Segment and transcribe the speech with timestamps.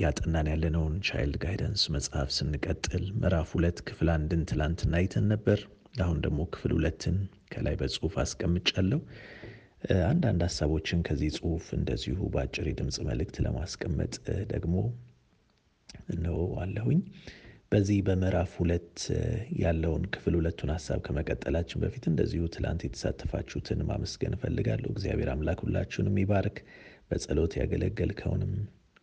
[0.00, 5.58] እያጠናን ያለነውን child guidance መጽሐፍ ስንቀጥል ምዕራፍ ሁለት ክፍል አንድን ትላንትና አይተን ነበር።
[6.04, 7.16] አሁን ደግሞ ክፍል ሁለትን
[7.52, 9.00] ከላይ በጽሁፍ አስቀምጫለሁ።
[10.08, 14.14] አንዳንድ ሀሳቦችን ከዚህ ጽሁፍ እንደዚሁ በአጭር የድምፅ መልእክት ለማስቀመጥ
[14.52, 14.74] ደግሞ
[16.22, 17.02] ነው አለሁኝ።
[17.72, 18.96] በዚህ በምዕራፍ ሁለት
[19.60, 26.58] ያለውን ክፍል ሁለቱን ሀሳብ ከመቀጠላችን በፊት እንደዚሁ ትላንት የተሳተፋችሁትን ማመስገን እፈልጋለሁ። እግዚአብሔር አምላክ ሁላችሁንም ይባርክ።
[27.10, 28.52] በጸሎት ያገለገልከውንም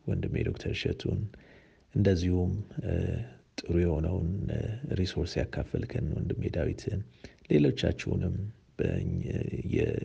[0.07, 1.19] ወንድሜ ዶክተር እሸቱን
[1.95, 2.51] እንደዚሁም
[3.59, 4.29] ጥሩ የሆነውን
[4.99, 6.99] resource ያካፈልከን ወንድሜ ዳዊትን
[7.51, 8.35] ሌሎቻችሁንም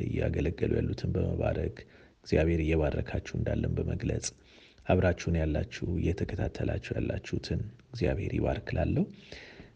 [0.07, 1.77] እያገለገሉ ያሉትን በመባረክ
[2.25, 4.27] እግዚአብሔር እየባረካችሁ እንዳለን በመግለጽ
[4.87, 7.61] አብራችሁን ያላችሁ እየተከታተላችሁ ያላችሁትን
[7.93, 9.05] እግዚአብሔር ይባርክ እላለሁ።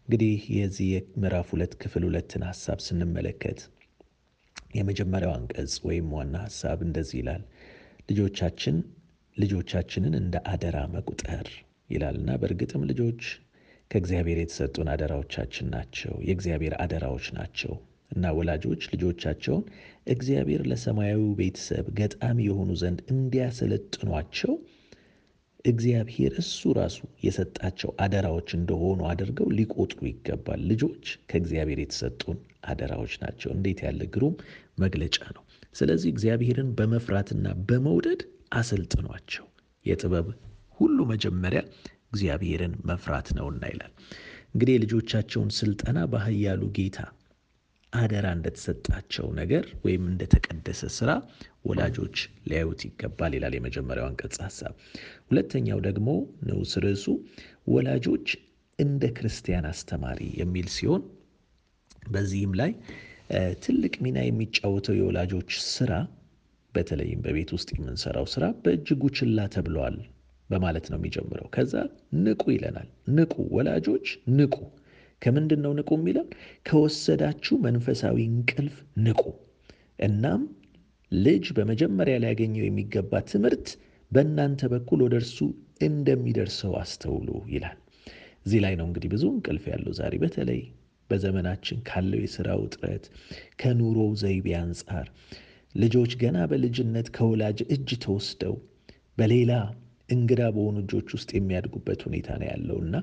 [0.01, 3.59] እንግዲህ የዚህ የምዕራፍ ሁለት ክፍል ሁለትን ሀሳብ ስንመለከት
[4.77, 7.43] የመጀመሪያው አንቀጽ ወይም ዋና ሀሳብ እንደዚህ ይላል።
[8.09, 8.75] ልጆቻችን
[9.37, 11.47] ልጆቻችንን እንደ አደራ መቁጠር
[11.89, 13.21] ይላልና በእርግጥም ልጆች
[13.91, 17.73] ከእግዚአብሔር የተሰጡን አደራዎቻችን ናቸው። የእግዚአብሔር አደራዎች ናቸው
[18.11, 19.63] እና ወላጆች ልጆቻቸውን
[20.07, 24.53] እግዚአብሔር ለሰማያዊ ቤተሰብ ገጣሚ የሆኑ ዘንድ እንዲያሰለጥኗቸው
[25.65, 33.79] እግዚአብሔር እሱ ራሱ የሰጣቸው አደራዎች እንደሆኑ አድርገው ሊቆጥሩ ይገባል። ልጆች ከእግዚአብሔር የተሰጡን አደራዎች ናቸው። እንዴት
[33.85, 34.35] ያለ ግሩም
[34.77, 35.43] መግለጫ ነው!
[35.75, 39.45] ስለዚህ እግዚአብሔርን በመፍራትና በመውደድ አሰልጥኗቸው።
[39.85, 40.27] የጥበብ
[40.79, 41.61] ሁሉ መጀመሪያ
[42.07, 43.93] እግዚአብሔርን መፍራት ነውና ይላል።
[44.53, 46.99] እንግዲህ የልጆቻቸውን ስልጠና በኃያሉ ጌታ
[47.93, 51.11] አደራ እንደተሰጣቸው ነገር ወይም እንደተቀደሰ ስራ
[51.65, 52.17] ወላጆች
[52.49, 54.73] ሊያዩት ይገባል ይላል የመጀመሪያው አንቀጽ ሀሳብ።
[55.29, 56.09] ሁለተኛው ደግሞ
[56.47, 57.05] ንዑስ ርዕሱ
[57.67, 58.27] ወላጆች
[58.79, 61.03] እንደ ክርስቲያን አስተማሪ የሚል ሲሆን
[62.09, 62.71] በዚህም ላይ
[63.63, 65.93] ትልቅ ሚና የሚጫወተው የወላጆች ስራ
[66.77, 69.97] በተለይም በቤት ውስጥ የምንሰራው ስራ በእጅጉ ችላ ተብለዋል
[70.49, 71.73] በማለት ነው የሚጀምረው። ከዛ
[72.25, 74.55] ንቁ ይለናል። ንቁ ወላጆች ንቁ።
[75.21, 76.25] ከምንድን ነው ንቁ የሚለው?
[76.67, 78.75] ከወሰዳችሁ መንፈሳዊ እንቅልፍ
[79.05, 79.21] ንቁ።
[80.07, 80.41] እናም
[81.11, 83.67] ልጅ በመጀመሪያ ሊያገኘው የሚገባ ትምህርት
[84.11, 85.37] በእናንተ በኩል ወደ እርሱ
[85.87, 87.77] እንደሚደርሰው አስተውሉ ይላል።
[88.45, 90.61] እዚህ ላይ ነው እንግዲህ ብዙ እንቅልፍ ያለው ዛሬ በተለይ
[91.09, 93.03] በዘመናችን ካለው የሥራ ውጥረት
[93.61, 95.07] ከኑሮው ዘይቤ አንጻር
[95.75, 98.55] ልጆች ገና በልጅነት ከወላጅ እጅ ተወስደው
[99.17, 99.51] በሌላ
[100.09, 102.95] እንግዳ በሆኑ እጆች ውስጥ የሚያድጉበት ሁኔታ ነው ያለው እና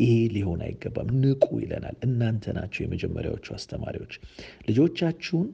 [0.00, 4.14] ይሄ ሊሆን አይገባም። ንቁ ይለናል። እናንተ ናቸው የመጀመሪያዎቹ አስተማሪዎች።
[4.68, 5.48] ልጆቻችሁን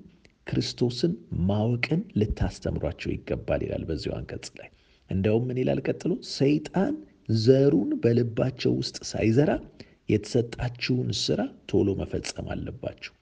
[0.46, 1.12] ክርስቶስን
[1.48, 4.70] ማወቅን ልታስተምሯቸው ይገባል ይላል በዚሁ አንቀጽ ላይ።
[5.10, 6.12] እንደውም ምን ይላል ቀጥሎ?
[6.36, 6.94] ሰይጣን
[7.42, 9.50] ዘሩን በልባቸው ውስጥ ሳይዘራ
[10.12, 11.40] የተሰጣችሁን ስራ
[11.70, 13.12] ቶሎ መፈጸም አለባችሁ።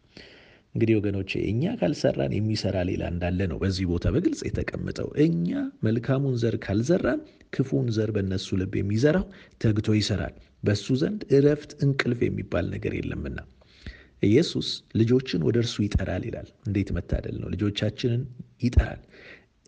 [0.74, 5.48] እንግዲህ ወገኖቼ እኛ ካልሰራን የሚሰራ ሌላ እንዳለ ነው በዚህ ቦታ በግልጽ የተቀመጠው። እኛ
[5.86, 7.20] መልካሙን ዘር ካልዘራን
[7.54, 9.26] ክፉን ዘር በእነሱ ልብ የሚዘራው
[9.62, 13.38] ተግቶ ይሰራል፣ በሱ ዘንድ እረፍት እንቅልፍ የሚባል ነገር የለምና።
[14.22, 14.68] ኢየሱስ
[15.00, 17.48] ልጆችን ወደ እርሱ ይጠራል ይላል። እንዴት መታደል ነው!
[17.54, 18.22] ልጆቻችንን
[18.62, 19.00] ይጠራል።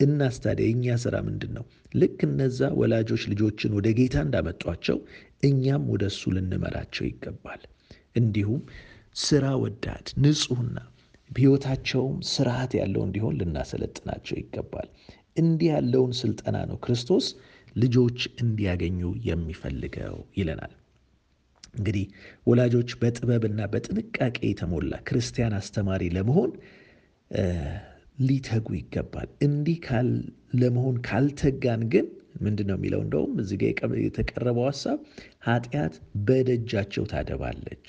[0.01, 1.65] እናስ ታዲያ የእኛ ስራ ምንድን ነው?
[1.95, 4.99] ልክ እነዛ ወላጆች ልጆችን ወደ ጌታ እንዳመጧቸው
[5.43, 7.62] እኛም ወደ እሱ ልንመራቸው ይገባል።
[8.17, 8.61] እንዲሁም
[9.17, 10.77] ስራ ወዳድ ንጹሕና
[11.31, 14.89] ሕይወታቸውም ስርዓት ያለው እንዲሆን ልናሰለጥናቸው ይገባል።
[15.37, 17.27] እንዲህ ያለውን ስልጠና ነው ክርስቶስ
[17.77, 20.73] ልጆች እንዲያገኙ የሚፈልገው ይለናል።
[21.75, 22.06] እንግዲህ
[22.47, 26.50] ወላጆች በጥበብና በጥንቃቄ የተሞላ ክርስቲያን አስተማሪ ለመሆን
[28.23, 29.79] ሊተጉ ይገባል። እንዲህ
[30.61, 32.06] ለመሆን ካልተጋን ግን
[32.43, 33.00] ምንድን ነው የሚለው?
[33.05, 33.65] እንደውም እዚህ ጋ
[34.03, 34.99] የተቀረበው ሀሳብ
[35.47, 35.94] ኃጢአት
[36.27, 37.87] በደጃቸው ታደባለች።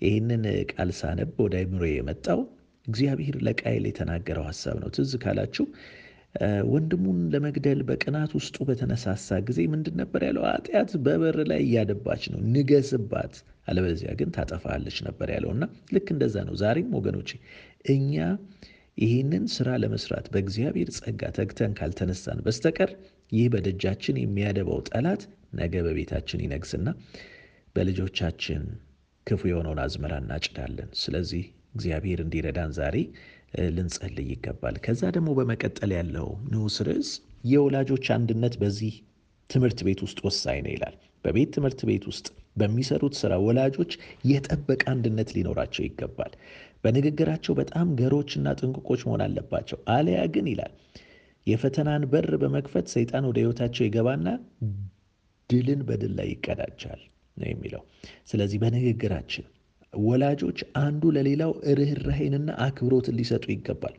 [0.00, 2.40] ይህንን ቃል ሳነብ ወደ አይምሮ የመጣው
[2.86, 5.64] እግዚአብሔር ለቃየል የተናገረው ሀሳብ ነው። ትዝ ካላችሁ
[6.70, 10.42] ወንድሙን ለመግደል በቅናት ውስጡ በተነሳሳ ጊዜ ምንድን ነበር ያለው?
[10.50, 13.34] ኃጢአት በበር ላይ እያደባች ነው፣ ንገስባት፣
[13.68, 17.30] አለበለዚያ ግን ታጠፋለች ነበር ያለው እና ልክ እንደዛ ነው። ዛሬም ወገኖቼ
[17.94, 18.14] እኛ
[18.98, 22.90] ይህንን ስራ ለመስራት በእግዚአብሔር ጸጋ ተግተን ካልተነሳን በስተቀር
[23.32, 25.22] ይህ በደጃችን የሚያደባው ጠላት
[25.60, 26.88] ነገ በቤታችን ይነግስና
[27.76, 28.62] በልጆቻችን
[29.30, 31.42] ክፉ የሆነውን አዝመራ እናጭዳለን። ስለዚህ
[31.74, 32.96] እግዚአብሔር እንዲረዳን ዛሬ
[33.76, 37.10] ልንጸልይ ይገባል። ከዛ ደግሞ በመቀጠል ያለው ንዑስ ርዕስ
[37.50, 38.94] የወላጆች አንድነት በዚህ
[39.50, 43.92] ትምህርት ቤት ውስጥ ወሳኝ ነው ይላል። በቤት ትምህርት ቤት ውስጥ በሚሰሩት ስራ ወላጆች
[44.30, 46.32] የጠበቀ አንድነት ሊኖራቸው ይገባል።
[46.84, 50.72] በንግግራቸው በጣም ገሮችና ጥንቁቆች መሆን አለባቸው። አለያ ግን ይላል
[51.46, 54.26] የፈተናን በር በመክፈት ሰይጣን ወደ ሕይወታቸው ይገባና
[55.50, 57.00] ድልን በድል ላይ ይቀዳጃል
[57.40, 57.82] ነው የሚለው።
[58.30, 59.46] ስለዚህ በንግግራችን
[60.02, 63.94] ወላጆች አንዱ ለሌላው ርኅራሄንና አክብሮትን ሊሰጡ ይገባል።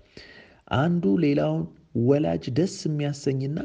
[0.78, 1.64] አንዱ ሌላውን
[2.04, 3.58] ወላጅ ደስ የሚያሰኝና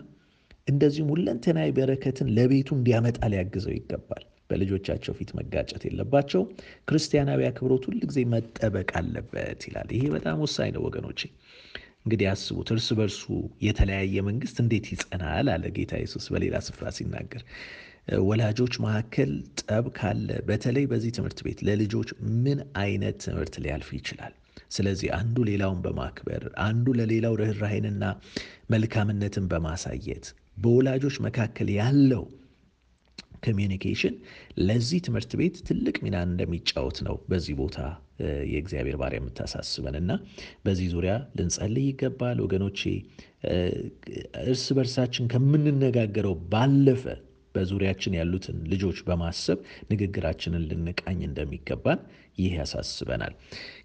[0.69, 6.43] እንደዚሁም ሁለንተናዊ በረከትን ለቤቱ እንዲያመጣ ሊያግዘው ይገባል። በልጆቻቸው ፊት መጋጨት የለባቸው።
[6.89, 11.21] ክርስቲያናዊ አክብሮት ሁል ጊዜ መጠበቅ አለበት ይላል። ይሄ በጣም ወሳኝ ነው ወገኖቼ።
[12.05, 13.23] እንግዲህ አስቡት፣ እርስ በርሱ
[13.67, 15.47] የተለያየ መንግስት እንዴት ይጸናል?
[15.55, 17.43] አለ ጌታ ኢየሱስ በሌላ ስፍራ ሲናገር።
[18.27, 19.31] ወላጆች መካከል
[19.63, 22.09] ጠብ ካለ በተለይ በዚህ ትምህርት ቤት ለልጆች
[22.45, 24.35] ምን አይነት ትምህርት ሊያልፍ ይችላል?
[24.71, 28.05] ስለዚህ አንዱ ሌላውን በማክበር አንዱ ለሌላው ርኅራኄንና
[28.73, 30.27] መልካምነትን በማሳየት
[30.57, 32.25] በወላጆች መካከል ያለው
[33.47, 34.15] ኮሚዩኒኬሽን
[34.61, 37.79] ለዚህ ትምህርት ቤት ትልቅ ሚና እንደሚጫወት ነው በዚህ ቦታ
[38.49, 40.13] የእግዚአብሔር ባሪያ የምታሳስበን እና
[40.65, 42.81] በዚህ ዙሪያ ልንጸልይ ይገባል ወገኖቼ።
[44.45, 47.05] እርስ በርሳችን ከምንነጋገረው ባለፈ
[47.57, 49.59] በዙሪያችን ያሉትን ልጆች በማሰብ
[49.93, 52.01] ንግግራችንን ልንቃኝ እንደሚገባን
[52.39, 53.35] ይህ ያሳስበናል።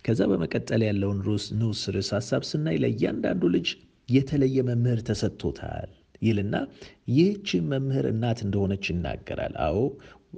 [0.05, 1.19] ከዛ በመቀጠል ያለውን
[1.59, 3.69] ንዑስ ርዕስ ሀሳብ ስናይ ለእያንዳንዱ ልጅ
[4.09, 5.89] የተለየ መምህር ተሰጥቶታል
[6.21, 6.55] ይልና
[7.11, 9.77] ይህች መምህር እናት እንደሆነች ይናገራል። አዎ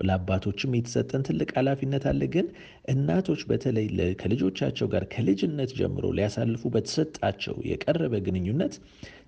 [0.02, 2.48] ለአባቶችም የተሰጠን ትልቅ ኃላፊነት አለ። ግን
[2.94, 3.88] እናቶች በተለይ
[4.22, 8.76] ከልጆቻቸው ጋር ከልጅነት ጀምሮ ሊያሳልፉ በተሰጣቸው የቀረበ ግንኙነት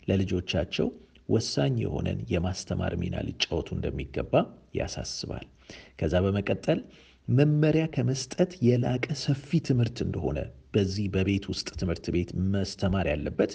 [0.10, 0.88] ለልጆቻቸው
[1.30, 4.34] ወሳኝ የሆነን የማስተማር ሚና ሊጫወቱ እንደሚገባ
[4.80, 5.46] ያሳስባል።
[6.00, 6.80] ከዛ በመቀጠል
[7.28, 10.40] መመሪያ ከመስጠት የላቀ ሰፊ ትምህርት እንደሆነ
[10.74, 13.52] በዚህ በቤት ውስጥ ትምህርት ቤት መስተማር ያለበት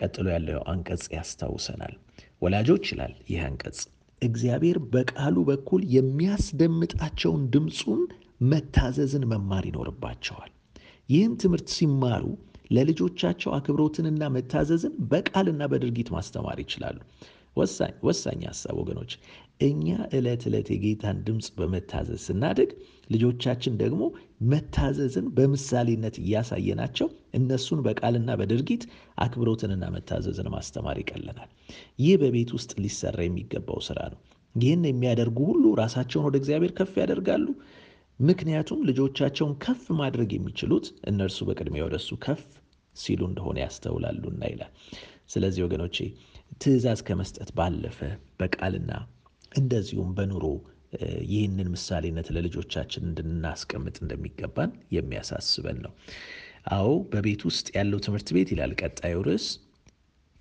[0.00, 1.94] ቀጥሎ ያለው አንቀጽ ያስታውሰናል።
[2.42, 3.78] ወላጆች ይላል ይህ አንቀጽ
[4.22, 8.02] እግዚአብሔር በቃሉ በኩል የሚያስደምጣቸውን ድምፁን
[8.50, 10.52] መታዘዝን መማር ይኖርባቸዋል።
[11.08, 12.24] ይህን ትምህርት ሲማሩ
[12.70, 16.98] ለልጆቻቸው አክብሮትንና መታዘዝን በቃልና በድርጊት ማስተማር ይችላሉ።
[17.56, 19.12] ወሳኝ ወሳኝ ሀሳብ ወገኖች፣
[19.60, 22.70] እኛ ዕለት ዕለት የጌታን ድምፅ በመታዘዝ ስናድግ
[23.10, 24.02] ልጆቻችን ደግሞ
[24.52, 27.08] መታዘዝን በምሳሌነት እያሳየናቸው
[27.38, 28.84] እነሱን በቃልና በድርጊት
[29.18, 31.50] አክብሮትንና መታዘዝን ማስተማር ይቀለናል።
[32.04, 34.20] ይህ በቤት ውስጥ ሊሰራ የሚገባው ስራ ነው።
[34.54, 37.46] ይህን የሚያደርጉ ሁሉ ራሳቸውን ወደ እግዚአብሔር ከፍ ያደርጋሉ።
[38.20, 42.42] ምክንያቱም ልጆቻቸውን ከፍ ማድረግ የሚችሉት እነርሱ በቅድሚያ ወደ እሱ ከፍ
[42.96, 44.70] ሲሉ እንደሆነ ያስተውላሉና ይላል።
[45.32, 45.96] ስለዚህ ወገኖቼ
[46.62, 47.98] ትእዛዝ ከመስጠት ባለፈ
[48.40, 48.90] በቃልና
[49.52, 50.44] እንደዚሁም በኑሮ
[51.30, 55.92] ይህንን ምሳሌነት ለልጆቻችን እንድናስቀምጥ እንደሚገባን የሚያሳስበን ነው።
[56.74, 59.46] አዎ በቤት ውስጥ ያለው ትምህርት ቤት ይላል ቀጣዩ ርዕስ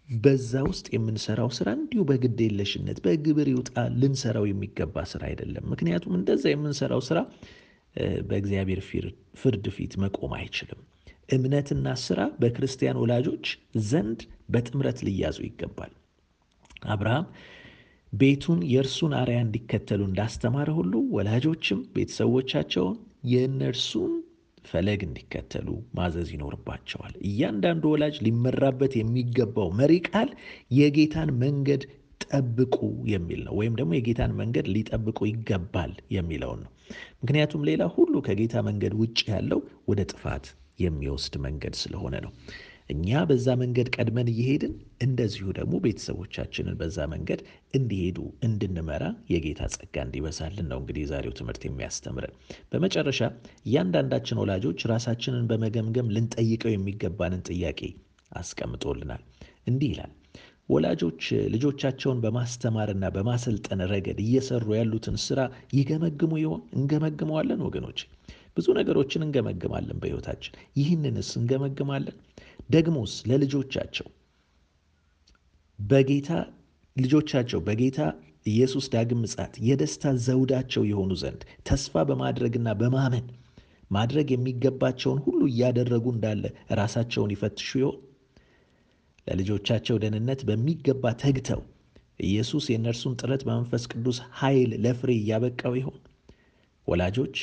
[0.09, 3.71] በዛ ውስጥ የምንሰራው ስራ እንዲሁ በግድ የለሽነት በግብር ይውጣ
[4.01, 7.19] ልንሰራው የሚገባ ስራ አይደለም። ምክንያቱም እንደዛ የምንሰራው ስራ
[8.27, 8.81] በእግዚአብሔር
[9.41, 10.81] ፍርድ ፊት መቆም አይችልም።
[11.29, 13.45] እምነትና ስራ በክርስቲያን ወላጆች
[13.89, 14.21] ዘንድ
[14.53, 15.93] በጥምረት ሊያዙ ይገባል።
[16.93, 17.27] አብርሃም
[18.13, 22.97] ቤቱን የእርሱን አርያ እንዲከተሉ እንዳስተማረ ሁሉ ወላጆችም ቤተሰቦቻቸውን
[23.31, 24.11] የእነርሱን
[24.65, 25.67] ፈለግ እንዲከተሉ
[25.97, 30.29] ማዘዝ ይኖርባቸዋል። እያንዳንዱ ወላጅ ሊመራበት የሚገባው መሪ ቃል
[30.77, 31.83] የጌታን መንገድ
[32.25, 32.75] ጠብቁ
[33.11, 36.71] የሚል ነው፣ ወይም ደግሞ የጌታን መንገድ ሊጠብቁ ይገባል የሚለውን ነው።
[37.21, 39.59] ምክንያቱም ሌላ ሁሉ ከጌታ መንገድ ውጭ ያለው
[39.89, 40.45] ወደ ጥፋት
[40.83, 42.31] የሚወስድ መንገድ ስለሆነ ነው።
[42.93, 44.73] እኛ በዛ መንገድ ቀድመን እየሄድን
[45.05, 47.41] እንደዚሁ ደግሞ ቤተሰቦቻችንን በዛ መንገድ
[47.77, 48.17] እንዲሄዱ
[48.47, 49.03] እንድንመራ
[49.33, 52.35] የጌታ ጸጋ እንዲበዛልን ነው እንግዲህ የዛሬው ትምህርት የሚያስተምረን።
[52.71, 53.21] በመጨረሻ
[53.65, 57.81] እያንዳንዳችን ወላጆች ራሳችንን በመገምገም ልንጠይቀው የሚገባንን ጥያቄ
[58.31, 59.23] አስቀምጦልናል።
[59.67, 60.13] እንዲህ ይላል
[60.69, 61.24] ወላጆች
[61.54, 65.39] ልጆቻቸውን በማስተማርና በማሰልጠን ረገድ እየሰሩ ያሉትን ስራ
[65.77, 66.62] ይገመግሙ ይሆን?
[66.77, 68.00] እንገመግመዋለን ወገኖች።
[68.58, 72.17] ብዙ ነገሮችን እንገመግማለን በሕይወታችን። ይህንንስ እንገመግማለን?
[72.70, 74.08] ደግሞስ ለልጆቻቸው
[75.79, 76.29] በጌታ
[76.96, 78.00] ልጆቻቸው በጌታ
[78.46, 83.25] ኢየሱስ ዳግም ምጽአት የደስታ ዘውዳቸው የሆኑ ዘንድ ተስፋ በማድረግና በማመን
[83.91, 86.43] ማድረግ የሚገባቸውን ሁሉ እያደረጉ እንዳለ
[86.79, 87.98] ራሳቸውን ይፈትሹ ይሆን?
[89.27, 91.62] ለልጆቻቸው ደህንነት በሚገባ ተግተው
[92.24, 96.00] ኢየሱስ የእነርሱን ጥረት በመንፈስ ቅዱስ ኃይል ለፍሬ እያበቃው ይሆን?
[96.88, 97.36] ወላጆች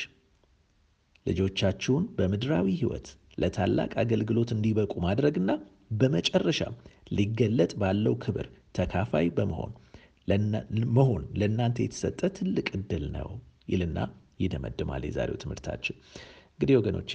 [1.25, 3.07] ልጆቻችሁን በምድራዊ ሕይወት
[3.41, 5.51] ለታላቅ አገልግሎት እንዲበቁ ማድረግና
[5.99, 6.75] በመጨረሻም
[7.11, 8.47] ሊገለጥ ባለው ክብር
[8.77, 9.71] ተካፋይ በመሆን
[10.95, 13.29] መሆን ለእናንተ የተሰጠ ትልቅ ዕድል ነው
[13.71, 13.99] ይልና
[14.43, 15.95] ይደመድማል የዛሬው ትምህርታችን።
[16.51, 17.11] እንግዲህ ወገኖቼ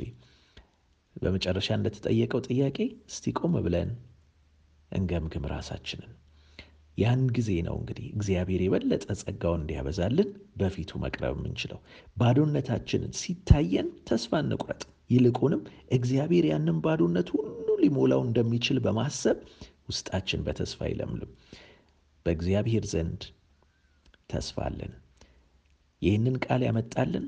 [1.16, 2.78] በመጨረሻ እንደተጠየቀው ጥያቄ
[3.10, 3.90] እስቲ ቆም ብለን
[4.92, 6.12] እንገምግም ራሳችንን።
[6.98, 10.28] ያን ጊዜ ነው እንግዲህ እግዚአብሔር የበለጠ ጸጋውን እንዲያበዛልን
[10.60, 11.80] በፊቱ መቅረብ የምንችለው።
[12.16, 15.62] ባዶነታችንን ሲታየን ተስፋ እንቁረጥ። ይልቁንም
[15.96, 17.52] እግዚአብሔር ያንን ባዶነት ሁሉ
[17.82, 19.36] ሊሞላው እንደሚችል በማሰብ
[19.88, 21.32] ውስጣችን በተስፋ ይለምልም።
[22.26, 23.20] በእግዚአብሔር ዘንድ
[24.30, 24.94] ተስፋ አለን።
[26.02, 27.26] ይህንን ቃል ያመጣልን፣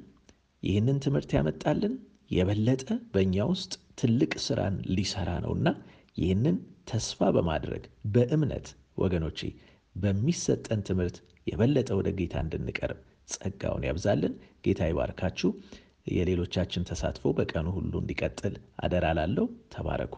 [0.62, 1.94] ይህንን ትምህርት ያመጣልን
[2.30, 5.68] የበለጠ በእኛ ውስጥ ትልቅ ስራን ሊሰራ ነውና
[6.16, 6.56] ይህንን
[6.88, 8.68] ተስፋ በማድረግ በእምነት
[8.98, 9.40] ወገኖቼ
[9.96, 11.16] በሚሰጠን ትምህርት
[11.46, 12.98] የበለጠ ወደ ጌታ እንድንቀርብ
[13.32, 15.50] ጸጋውን ያብዛልን። ጌታ ይባርካችሁ።
[16.12, 18.54] የሌሎቻችን ተሳትፎ በቀኑ ሁሉ እንዲቀጥል
[18.84, 19.06] አደራ
[19.72, 20.14] ተባረኩ።